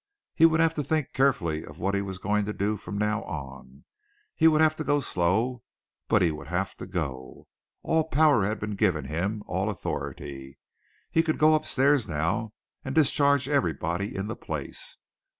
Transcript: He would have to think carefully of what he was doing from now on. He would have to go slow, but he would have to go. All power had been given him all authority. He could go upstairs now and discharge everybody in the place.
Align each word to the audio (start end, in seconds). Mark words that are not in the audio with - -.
He 0.33 0.47
would 0.47 0.59
have 0.59 0.73
to 0.73 0.83
think 0.83 1.13
carefully 1.13 1.63
of 1.63 1.77
what 1.77 1.93
he 1.93 2.01
was 2.01 2.17
doing 2.17 2.77
from 2.77 2.97
now 2.97 3.21
on. 3.21 3.83
He 4.35 4.47
would 4.47 4.59
have 4.59 4.75
to 4.77 4.83
go 4.83 4.99
slow, 4.99 5.61
but 6.07 6.23
he 6.23 6.31
would 6.31 6.47
have 6.47 6.73
to 6.77 6.87
go. 6.87 7.45
All 7.83 8.05
power 8.07 8.43
had 8.43 8.59
been 8.59 8.73
given 8.75 9.05
him 9.05 9.43
all 9.45 9.69
authority. 9.69 10.57
He 11.11 11.21
could 11.21 11.37
go 11.37 11.53
upstairs 11.53 12.07
now 12.07 12.51
and 12.83 12.95
discharge 12.95 13.47
everybody 13.47 14.15
in 14.15 14.25
the 14.25 14.35
place. 14.35 14.97